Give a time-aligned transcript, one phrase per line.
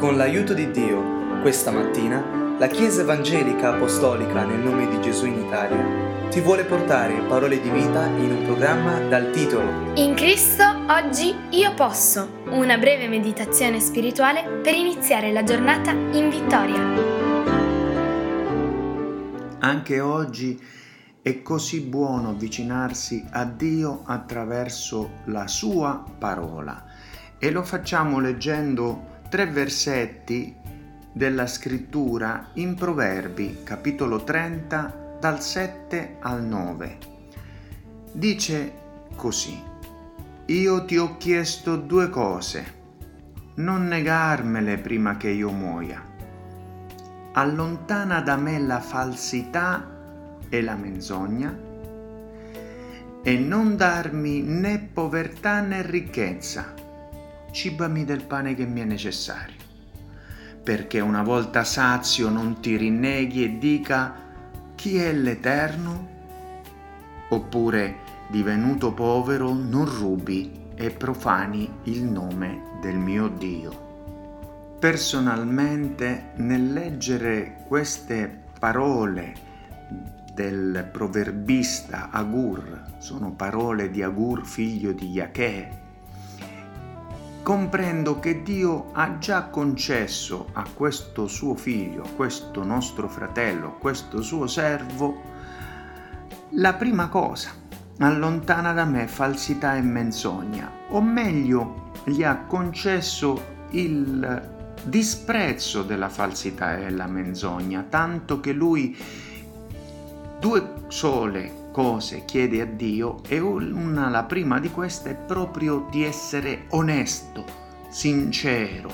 [0.00, 5.44] Con l'aiuto di Dio, questa mattina, la Chiesa Evangelica Apostolica nel nome di Gesù in
[5.44, 11.34] Italia ti vuole portare parole di vita in un programma dal titolo In Cristo oggi
[11.50, 16.80] io posso, una breve meditazione spirituale per iniziare la giornata in vittoria.
[19.58, 20.58] Anche oggi
[21.20, 26.84] è così buono avvicinarsi a Dio attraverso la sua parola
[27.38, 30.52] e lo facciamo leggendo tre versetti
[31.12, 36.98] della scrittura in Proverbi, capitolo 30, dal 7 al 9.
[38.10, 38.72] Dice
[39.14, 39.56] così,
[40.46, 42.78] Io ti ho chiesto due cose,
[43.54, 46.02] non negarmele prima che io muoia.
[47.34, 49.88] Allontana da me la falsità
[50.48, 51.56] e la menzogna
[53.22, 56.80] e non darmi né povertà né ricchezza
[57.50, 59.56] cibami del pane che mi è necessario,
[60.62, 64.14] perché una volta sazio non ti rinneghi e dica
[64.74, 66.08] chi è l'Eterno?
[67.28, 67.96] Oppure
[68.28, 73.88] divenuto povero non rubi e profani il nome del mio Dio.
[74.78, 79.48] Personalmente nel leggere queste parole
[80.32, 85.68] del proverbista Agur, sono parole di Agur figlio di Yachè,
[87.50, 93.72] comprendo che Dio ha già concesso a questo suo figlio, a questo nostro fratello, a
[93.72, 95.20] questo suo servo,
[96.50, 97.50] la prima cosa,
[97.98, 104.48] allontana da me falsità e menzogna, o meglio, gli ha concesso il
[104.84, 108.96] disprezzo della falsità e della menzogna, tanto che lui
[110.38, 116.04] due sole cose chiede a Dio e una, la prima di queste è proprio di
[116.04, 117.44] essere onesto,
[117.88, 118.90] sincero,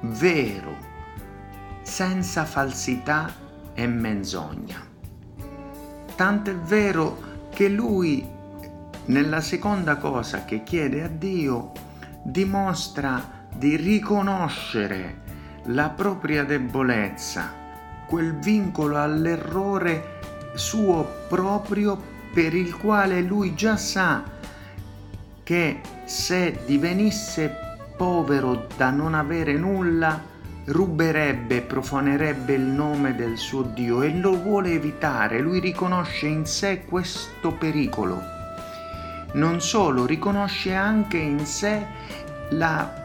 [0.00, 0.74] vero,
[1.82, 3.32] senza falsità
[3.74, 4.84] e menzogna.
[6.14, 7.18] Tanto è vero
[7.50, 8.26] che lui
[9.06, 11.72] nella seconda cosa che chiede a Dio
[12.22, 15.22] dimostra di riconoscere
[15.66, 17.52] la propria debolezza,
[18.06, 20.15] quel vincolo all'errore
[20.58, 22.00] suo proprio
[22.32, 24.22] per il quale lui già sa
[25.42, 27.64] che se divenisse
[27.96, 30.20] povero da non avere nulla,
[30.66, 36.84] ruberebbe, profanerebbe il nome del suo Dio e lo vuole evitare, lui riconosce in sé
[36.84, 38.20] questo pericolo.
[39.32, 41.84] Non solo, riconosce anche in sé
[42.50, 43.04] la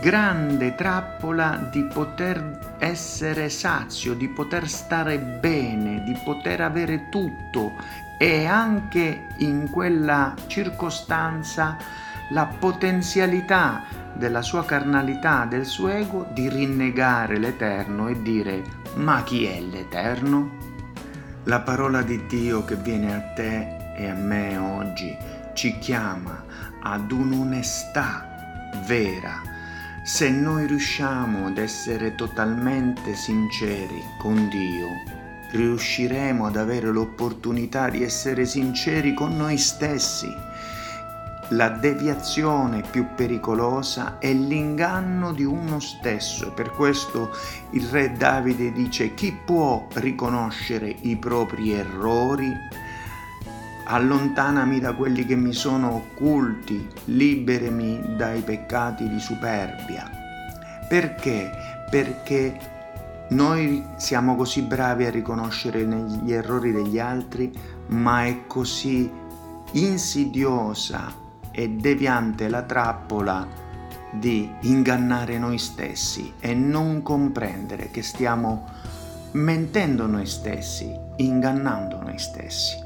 [0.00, 7.72] grande trappola di poter essere sazio, di poter stare bene, di poter avere tutto
[8.18, 11.76] e anche in quella circostanza
[12.30, 13.82] la potenzialità
[14.14, 18.62] della sua carnalità, del suo ego, di rinnegare l'Eterno e dire
[18.94, 20.62] ma chi è l'Eterno?
[21.44, 25.16] La parola di Dio che viene a te e a me oggi
[25.54, 26.44] ci chiama
[26.80, 29.52] ad un'onestà vera
[30.04, 34.88] se noi riusciamo ad essere totalmente sinceri con Dio,
[35.54, 40.34] riusciremo ad avere l'opportunità di essere sinceri con noi stessi.
[41.50, 46.52] La deviazione più pericolosa è l'inganno di uno stesso.
[46.52, 47.30] Per questo
[47.70, 52.52] il re Davide dice chi può riconoscere i propri errori
[53.86, 60.10] allontanami da quelli che mi sono occulti, liberami dai peccati di superbia.
[60.88, 61.50] Perché?
[61.90, 62.58] Perché
[63.28, 67.50] noi siamo così bravi a riconoscere gli errori degli altri,
[67.88, 69.10] ma è così
[69.72, 71.12] insidiosa
[71.50, 73.46] e deviante la trappola
[74.12, 78.68] di ingannare noi stessi e non comprendere che stiamo
[79.32, 82.76] mentendo noi stessi, ingannando noi stessi.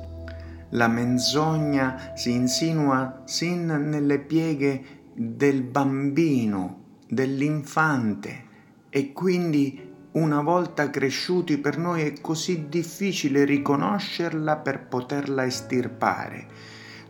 [0.70, 4.84] La menzogna si insinua sin nelle pieghe
[5.14, 8.44] del bambino, dell'infante
[8.90, 16.46] e quindi una volta cresciuti per noi è così difficile riconoscerla per poterla estirpare.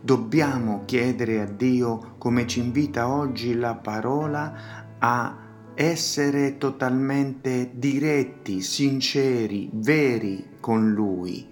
[0.01, 4.53] Dobbiamo chiedere a Dio, come ci invita oggi la parola,
[4.99, 5.37] a
[5.73, 11.47] essere totalmente diretti, sinceri, veri con Lui,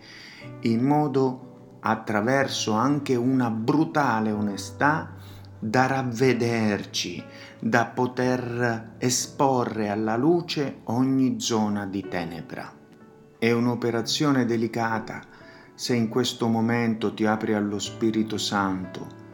[0.61, 5.16] in modo attraverso anche una brutale onestà
[5.59, 7.23] da ravvederci,
[7.59, 12.71] da poter esporre alla luce ogni zona di tenebra.
[13.39, 15.21] È un'operazione delicata
[15.73, 19.25] se in questo momento ti apri allo Spirito Santo.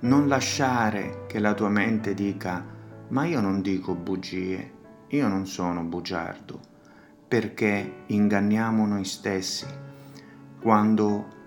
[0.00, 2.78] Non lasciare che la tua mente dica
[3.10, 4.72] ma io non dico bugie,
[5.08, 6.60] io non sono bugiardo,
[7.26, 9.66] perché inganniamo noi stessi
[10.60, 11.38] quando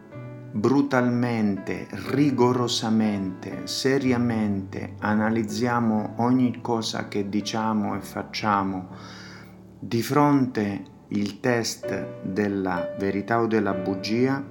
[0.55, 8.89] brutalmente, rigorosamente, seriamente analizziamo ogni cosa che diciamo e facciamo
[9.79, 14.43] di fronte il test della verità o della bugia,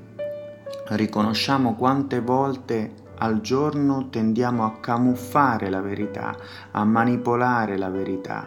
[0.88, 6.36] riconosciamo quante volte al giorno tendiamo a camuffare la verità,
[6.72, 8.44] a manipolare la verità,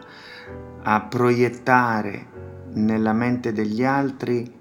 [0.82, 2.26] a proiettare
[2.74, 4.55] nella mente degli altri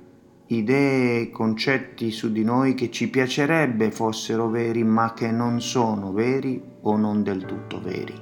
[0.47, 6.11] idee e concetti su di noi che ci piacerebbe fossero veri ma che non sono
[6.11, 8.13] veri o non del tutto veri.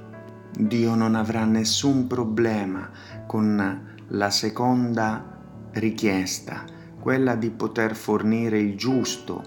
[0.56, 2.88] Dio non avrà nessun problema
[3.26, 5.40] con la seconda
[5.72, 6.64] richiesta,
[6.98, 9.42] quella di poter fornire il giusto,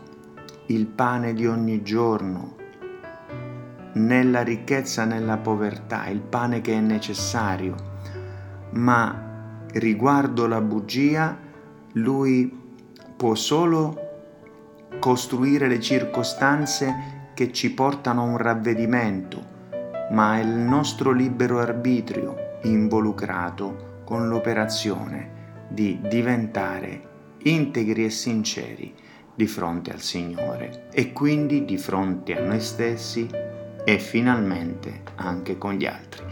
[0.67, 2.55] il pane di ogni giorno,
[3.93, 7.75] nella ricchezza, nella povertà, il pane che è necessario,
[8.71, 11.35] ma riguardo la bugia,
[11.93, 12.65] lui
[13.17, 14.05] può solo
[14.99, 19.43] costruire le circostanze che ci portano a un ravvedimento,
[20.11, 27.01] ma è il nostro libero arbitrio involucrato con l'operazione di diventare
[27.39, 28.93] integri e sinceri
[29.33, 33.27] di fronte al Signore e quindi di fronte a noi stessi
[33.83, 36.23] e finalmente anche con gli altri.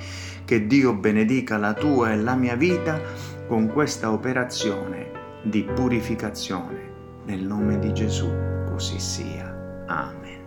[0.45, 3.01] Che Dio benedica la tua e la mia vita
[3.47, 5.14] con questa operazione
[5.45, 6.93] di purificazione.
[7.25, 8.29] Nel nome di Gesù,
[8.69, 9.83] così sia.
[9.87, 10.43] Amen.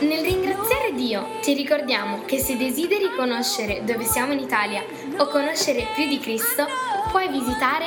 [0.00, 4.84] Nel ringraziare Dio ti ricordiamo che se desideri conoscere dove siamo in Italia
[5.16, 6.66] o conoscere più di Cristo,
[7.10, 7.86] puoi visitare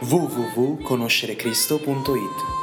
[0.00, 2.59] www.conoscerecristo.it